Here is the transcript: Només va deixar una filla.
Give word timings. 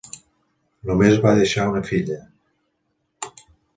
Només 0.91 1.19
va 1.25 1.33
deixar 1.41 1.67
una 1.73 1.83
filla. 1.91 2.17